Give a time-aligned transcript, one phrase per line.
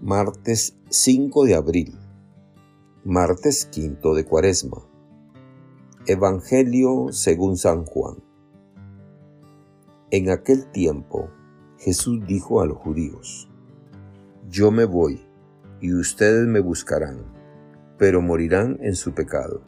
[0.00, 1.98] Martes 5 de abril.
[3.04, 4.86] Martes quinto de Cuaresma.
[6.06, 8.22] Evangelio según San Juan.
[10.12, 11.30] En aquel tiempo
[11.78, 13.50] Jesús dijo a los judíos,
[14.48, 15.20] Yo me voy,
[15.80, 17.24] y ustedes me buscarán,
[17.98, 19.64] pero morirán en su pecado.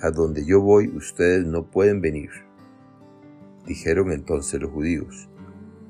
[0.00, 2.30] A donde yo voy ustedes no pueden venir.
[3.66, 5.28] Dijeron entonces los judíos,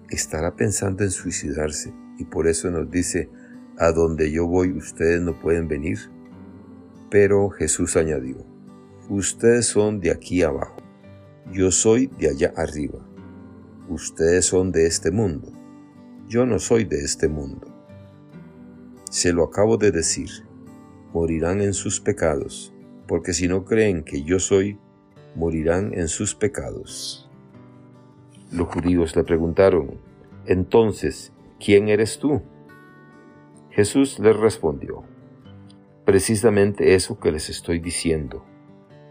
[0.09, 3.29] estará pensando en suicidarse y por eso nos dice,
[3.79, 5.99] a donde yo voy ustedes no pueden venir.
[7.11, 8.37] Pero Jesús añadió,
[9.09, 10.77] ustedes son de aquí abajo,
[11.53, 12.99] yo soy de allá arriba.
[13.89, 15.53] Ustedes son de este mundo,
[16.29, 17.67] yo no soy de este mundo.
[19.11, 20.31] Se lo acabo de decir,
[21.13, 22.73] morirán en sus pecados,
[23.07, 24.79] porque si no creen que yo soy,
[25.35, 27.29] morirán en sus pecados.
[28.51, 29.99] Los judíos le preguntaron,
[30.47, 32.43] entonces, ¿quién eres tú?
[33.75, 35.03] Jesús les respondió,
[36.05, 38.45] precisamente eso que les estoy diciendo.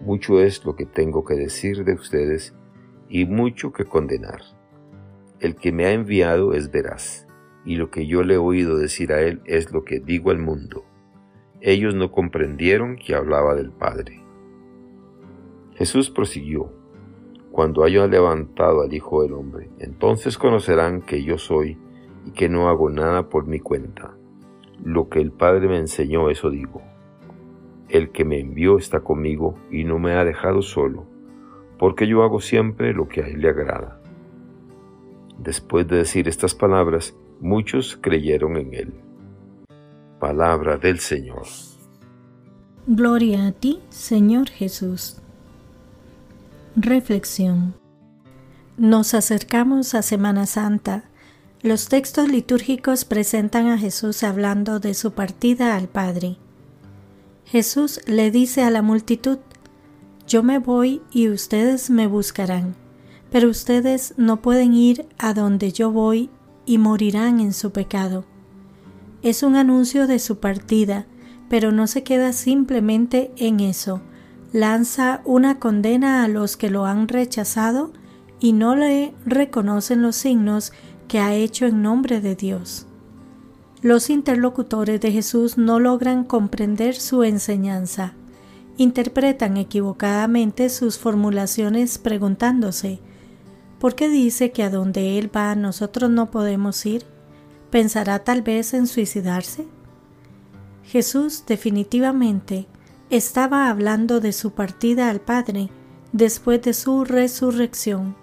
[0.01, 2.53] Mucho es lo que tengo que decir de ustedes
[3.09, 4.41] y mucho que condenar.
[5.39, 7.25] El que me ha enviado es veraz,
[7.65, 10.37] y lo que yo le he oído decir a él es lo que digo al
[10.37, 10.85] mundo.
[11.59, 14.23] Ellos no comprendieron que hablaba del Padre.
[15.73, 16.71] Jesús prosiguió,
[17.51, 21.79] cuando haya levantado al Hijo del Hombre, entonces conocerán que yo soy
[22.27, 24.15] y que no hago nada por mi cuenta.
[24.83, 26.81] Lo que el Padre me enseñó, eso digo.
[27.89, 31.05] El que me envió está conmigo y no me ha dejado solo,
[31.77, 34.01] porque yo hago siempre lo que a él le agrada.
[35.37, 38.93] Después de decir estas palabras, muchos creyeron en él.
[40.19, 41.43] Palabra del Señor.
[42.87, 45.21] Gloria a ti, Señor Jesús.
[46.75, 47.75] Reflexión.
[48.77, 51.10] Nos acercamos a Semana Santa.
[51.61, 56.37] Los textos litúrgicos presentan a Jesús hablando de su partida al Padre.
[57.45, 59.37] Jesús le dice a la multitud,
[60.27, 62.75] Yo me voy y ustedes me buscarán,
[63.31, 66.29] pero ustedes no pueden ir a donde yo voy
[66.65, 68.25] y morirán en su pecado.
[69.21, 71.05] Es un anuncio de su partida,
[71.49, 74.01] pero no se queda simplemente en eso
[74.53, 77.91] lanza una condena a los que lo han rechazado
[78.39, 80.73] y no le reconocen los signos
[81.11, 82.87] que ha hecho en nombre de Dios.
[83.81, 88.13] Los interlocutores de Jesús no logran comprender su enseñanza.
[88.77, 93.01] Interpretan equivocadamente sus formulaciones preguntándose,
[93.77, 97.03] ¿por qué dice que a donde Él va nosotros no podemos ir?
[97.71, 99.67] ¿Pensará tal vez en suicidarse?
[100.81, 102.69] Jesús definitivamente
[103.09, 105.71] estaba hablando de su partida al Padre
[106.13, 108.15] después de su resurrección,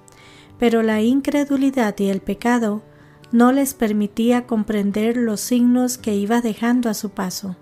[0.59, 2.83] pero la incredulidad y el pecado
[3.31, 7.57] no les permitía comprender los signos que iba dejando a su paso.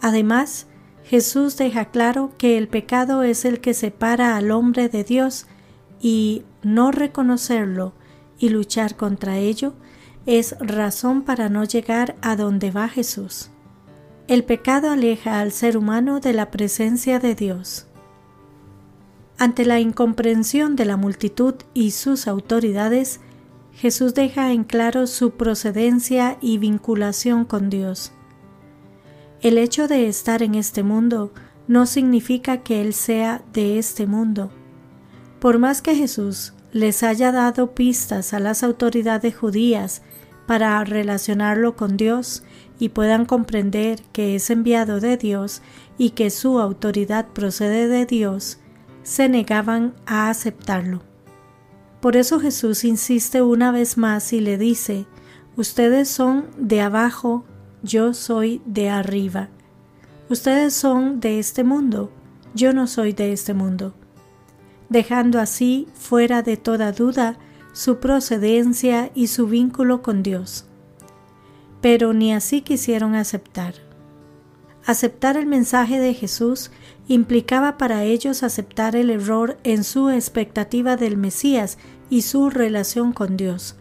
[0.00, 0.66] Además,
[1.04, 5.46] Jesús deja claro que el pecado es el que separa al hombre de Dios
[6.00, 7.94] y no reconocerlo
[8.38, 9.74] y luchar contra ello
[10.26, 13.50] es razón para no llegar a donde va Jesús.
[14.28, 17.86] El pecado aleja al ser humano de la presencia de Dios.
[19.42, 23.18] Ante la incomprensión de la multitud y sus autoridades,
[23.72, 28.12] Jesús deja en claro su procedencia y vinculación con Dios.
[29.40, 31.32] El hecho de estar en este mundo
[31.66, 34.52] no significa que Él sea de este mundo.
[35.40, 40.02] Por más que Jesús les haya dado pistas a las autoridades judías
[40.46, 42.44] para relacionarlo con Dios
[42.78, 45.62] y puedan comprender que es enviado de Dios
[45.98, 48.60] y que su autoridad procede de Dios,
[49.02, 51.02] se negaban a aceptarlo.
[52.00, 55.06] Por eso Jesús insiste una vez más y le dice,
[55.56, 57.44] ustedes son de abajo,
[57.82, 59.48] yo soy de arriba.
[60.28, 62.10] Ustedes son de este mundo,
[62.54, 63.94] yo no soy de este mundo.
[64.88, 67.38] Dejando así fuera de toda duda
[67.72, 70.66] su procedencia y su vínculo con Dios.
[71.80, 73.74] Pero ni así quisieron aceptar.
[74.84, 76.70] Aceptar el mensaje de Jesús
[77.08, 81.78] implicaba para ellos aceptar el error en su expectativa del Mesías
[82.10, 83.76] y su relación con Dios.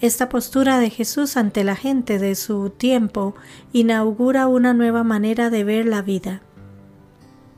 [0.00, 3.34] Esta postura de Jesús ante la gente de su tiempo
[3.72, 6.42] inaugura una nueva manera de ver la vida.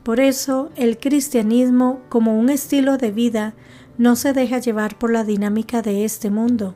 [0.03, 3.53] Por eso el cristianismo como un estilo de vida
[3.99, 6.73] no se deja llevar por la dinámica de este mundo.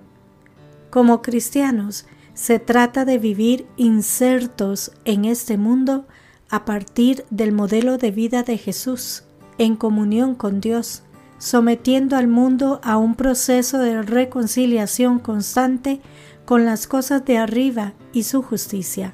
[0.92, 2.06] Como cristianos,
[2.36, 6.06] se trata de vivir insertos en este mundo
[6.50, 9.24] a partir del modelo de vida de Jesús,
[9.58, 11.04] en comunión con Dios,
[11.38, 16.02] sometiendo al mundo a un proceso de reconciliación constante
[16.46, 19.14] con las cosas de arriba y su justicia.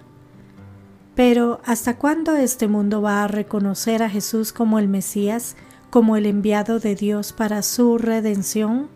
[1.16, 5.56] Pero ¿hasta cuándo este mundo va a reconocer a Jesús como el Mesías,
[5.89, 8.88] como el enviado de Dios para su redención?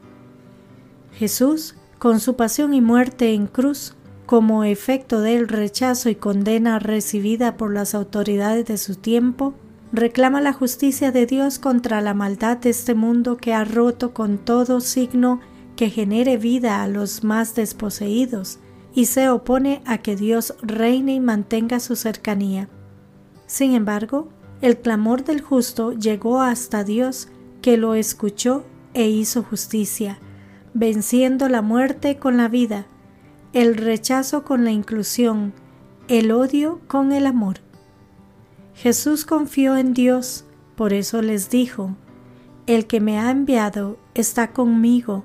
[1.11, 3.94] Jesús, con su pasión y muerte en cruz,
[4.25, 9.53] como efecto del rechazo y condena recibida por las autoridades de su tiempo,
[9.91, 14.37] reclama la justicia de Dios contra la maldad de este mundo que ha roto con
[14.37, 15.39] todo signo
[15.75, 18.59] que genere vida a los más desposeídos
[18.93, 22.69] y se opone a que Dios reine y mantenga su cercanía.
[23.45, 24.29] Sin embargo,
[24.61, 27.27] el clamor del justo llegó hasta Dios,
[27.61, 28.63] que lo escuchó
[28.93, 30.17] e hizo justicia,
[30.73, 32.87] venciendo la muerte con la vida,
[33.55, 35.53] el rechazo con la inclusión,
[36.09, 37.61] el odio con el amor.
[38.73, 40.43] Jesús confió en Dios,
[40.75, 41.95] por eso les dijo,
[42.67, 45.23] El que me ha enviado está conmigo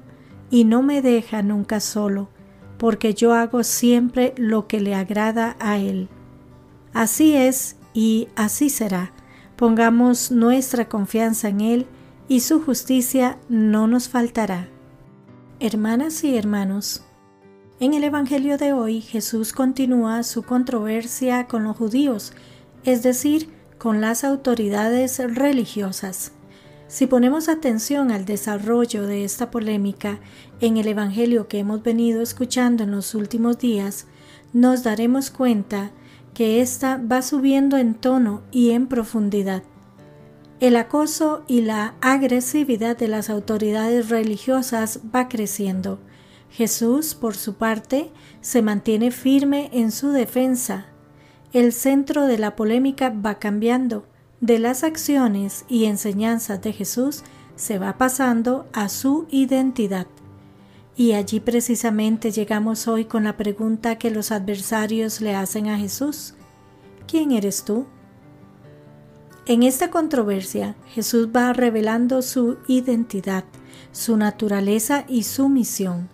[0.48, 2.28] y no me deja nunca solo,
[2.78, 6.08] porque yo hago siempre lo que le agrada a Él.
[6.92, 9.12] Así es y así será.
[9.56, 11.86] Pongamos nuestra confianza en Él
[12.28, 14.68] y su justicia no nos faltará.
[15.58, 17.02] Hermanas y hermanos,
[17.80, 22.34] en el Evangelio de hoy Jesús continúa su controversia con los judíos,
[22.84, 23.48] es decir,
[23.78, 26.32] con las autoridades religiosas.
[26.88, 30.20] Si ponemos atención al desarrollo de esta polémica
[30.60, 34.06] en el Evangelio que hemos venido escuchando en los últimos días,
[34.52, 35.90] nos daremos cuenta
[36.34, 39.62] que ésta va subiendo en tono y en profundidad.
[40.58, 45.98] El acoso y la agresividad de las autoridades religiosas va creciendo.
[46.50, 48.10] Jesús, por su parte,
[48.40, 50.86] se mantiene firme en su defensa.
[51.52, 54.04] El centro de la polémica va cambiando
[54.40, 57.22] de las acciones y enseñanzas de Jesús
[57.56, 60.06] se va pasando a su identidad.
[60.96, 66.34] Y allí precisamente llegamos hoy con la pregunta que los adversarios le hacen a Jesús.
[67.06, 67.86] ¿Quién eres tú?
[69.46, 73.44] En esta controversia, Jesús va revelando su identidad,
[73.92, 76.08] su naturaleza y su misión,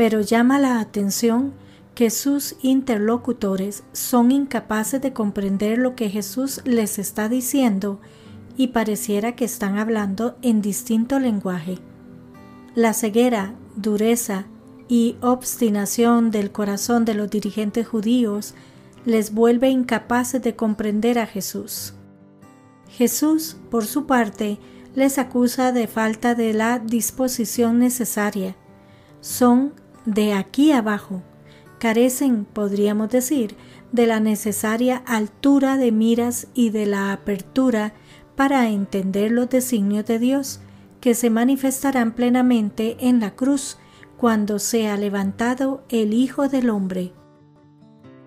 [0.00, 1.52] pero llama la atención
[1.94, 8.00] que sus interlocutores son incapaces de comprender lo que Jesús les está diciendo
[8.56, 11.80] y pareciera que están hablando en distinto lenguaje.
[12.74, 14.46] La ceguera, dureza
[14.88, 18.54] y obstinación del corazón de los dirigentes judíos
[19.04, 21.92] les vuelve incapaces de comprender a Jesús.
[22.88, 24.58] Jesús, por su parte,
[24.94, 28.56] les acusa de falta de la disposición necesaria.
[29.20, 29.74] Son
[30.06, 31.22] de aquí abajo,
[31.78, 33.56] carecen, podríamos decir,
[33.92, 37.92] de la necesaria altura de miras y de la apertura
[38.36, 40.60] para entender los designios de Dios,
[41.00, 43.78] que se manifestarán plenamente en la cruz
[44.16, 47.12] cuando sea levantado el Hijo del Hombre.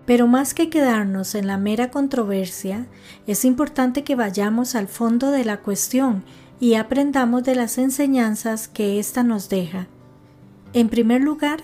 [0.06, 2.88] Pero más que quedarnos en la mera controversia,
[3.28, 6.24] es importante que vayamos al fondo de la cuestión
[6.60, 9.88] y aprendamos de las enseñanzas que ésta nos deja.
[10.74, 11.64] En primer lugar,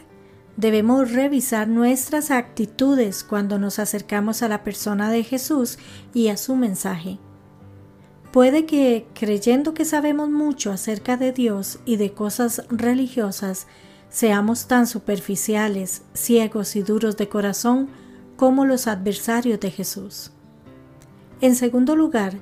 [0.60, 5.80] Debemos revisar nuestras actitudes cuando nos acercamos a la persona de Jesús
[6.14, 7.18] y a su mensaje.
[8.34, 13.68] Puede que, creyendo que sabemos mucho acerca de Dios y de cosas religiosas,
[14.10, 17.88] seamos tan superficiales, ciegos y duros de corazón
[18.36, 20.32] como los adversarios de Jesús.
[21.40, 22.34] En segundo lugar,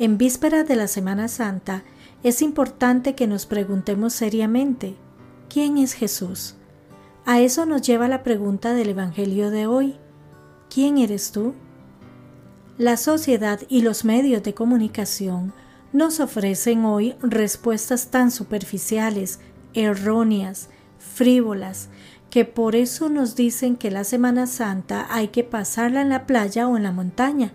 [0.00, 1.84] en víspera de la Semana Santa,
[2.24, 4.96] es importante que nos preguntemos seriamente,
[5.52, 6.54] ¿quién es Jesús?
[7.26, 9.96] A eso nos lleva la pregunta del Evangelio de hoy.
[10.72, 11.52] ¿Quién eres tú?
[12.78, 15.52] La sociedad y los medios de comunicación
[15.92, 19.40] nos ofrecen hoy respuestas tan superficiales,
[19.74, 21.90] erróneas, frívolas,
[22.30, 26.66] que por eso nos dicen que la Semana Santa hay que pasarla en la playa
[26.66, 27.52] o en la montaña.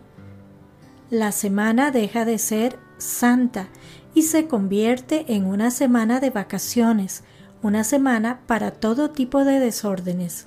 [1.09, 3.69] La semana deja de ser santa
[4.13, 7.23] y se convierte en una semana de vacaciones,
[7.61, 10.45] una semana para todo tipo de desórdenes.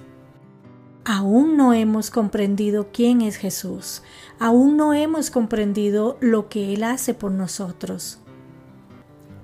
[1.05, 4.03] Aún no hemos comprendido quién es Jesús,
[4.39, 8.19] aún no hemos comprendido lo que Él hace por nosotros.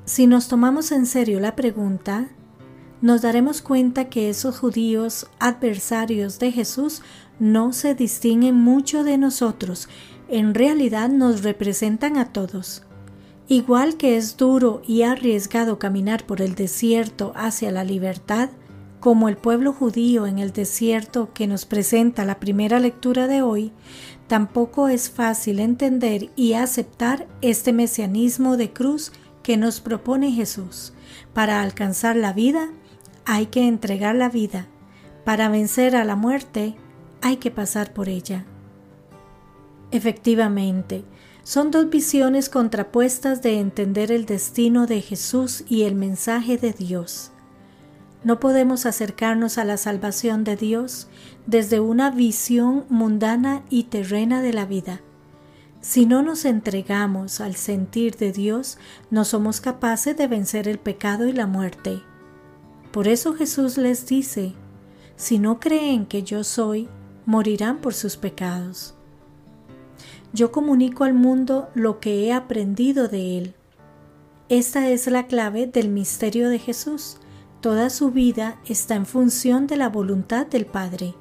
[0.05, 2.29] Si nos tomamos en serio la pregunta,
[3.01, 7.03] nos daremos cuenta que esos judíos adversarios de Jesús
[7.39, 9.89] no se distinguen mucho de nosotros,
[10.29, 12.85] en realidad nos representan a todos.
[13.49, 18.51] Igual que es duro y arriesgado caminar por el desierto hacia la libertad,
[18.99, 23.73] como el pueblo judío en el desierto que nos presenta la primera lectura de hoy,
[24.27, 29.13] tampoco es fácil entender y aceptar este mesianismo de cruz
[29.45, 30.93] que nos propone Jesús.
[31.33, 32.71] Para alcanzar la vida
[33.27, 34.67] hay que entregar la vida.
[35.25, 36.75] Para vencer a la muerte
[37.23, 38.45] hay que pasar por ella.
[39.93, 41.05] Efectivamente,
[41.47, 47.31] son dos visiones contrapuestas de entender el destino de Jesús y el mensaje de Dios.
[48.25, 51.07] No podemos acercarnos a la salvación de Dios
[51.47, 55.03] desde una visión mundana y terrena de la vida.
[55.83, 58.77] Si no nos entregamos al sentir de Dios,
[59.13, 62.03] no somos capaces de vencer el pecado y la muerte.
[62.91, 64.53] Por eso Jesús les dice,
[65.15, 66.89] si no creen que yo soy,
[67.25, 68.97] morirán por sus pecados.
[70.37, 73.55] Yo comunico al mundo lo que he aprendido de Él.
[74.51, 77.17] Esta es la clave del misterio de Jesús.
[77.63, 81.15] Toda su vida está en función de la voluntad del Padre,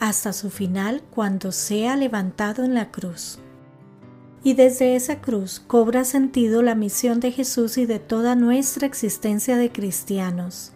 [0.00, 3.40] hasta su final cuando sea levantado en la cruz.
[4.42, 9.58] Y desde esa cruz cobra sentido la misión de Jesús y de toda nuestra existencia
[9.58, 10.72] de cristianos.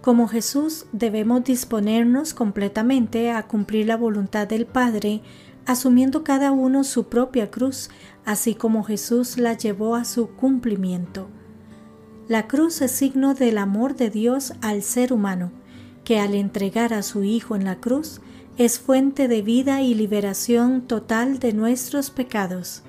[0.00, 5.22] Como Jesús debemos disponernos completamente a cumplir la voluntad del Padre,
[5.66, 7.90] asumiendo cada uno su propia cruz,
[8.24, 11.28] así como Jesús la llevó a su cumplimiento.
[12.28, 15.52] La cruz es signo del amor de Dios al ser humano,
[16.04, 18.20] que al entregar a su Hijo en la cruz
[18.56, 22.82] es fuente de vida y liberación total de nuestros pecados.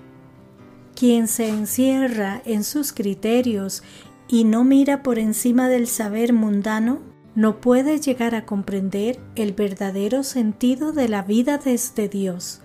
[0.96, 3.84] Quien se encierra en sus criterios
[4.27, 7.00] y no mira por encima del saber mundano,
[7.36, 12.62] no puede llegar a comprender el verdadero sentido de la vida desde Dios.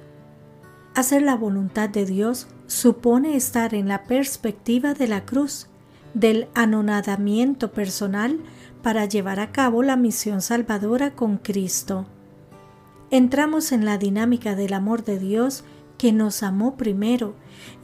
[0.95, 5.69] Hacer la voluntad de Dios supone estar en la perspectiva de la cruz,
[6.15, 8.41] del anonadamiento personal
[8.83, 12.07] para llevar a cabo la misión salvadora con Cristo.
[13.11, 15.65] Entramos en la dinámica del amor de Dios
[15.99, 17.35] que nos amó primero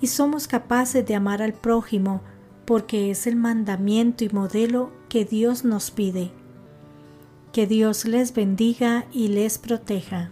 [0.01, 2.23] y somos capaces de amar al prójimo
[2.65, 6.33] porque es el mandamiento y modelo que Dios nos pide.
[7.53, 10.31] Que Dios les bendiga y les proteja.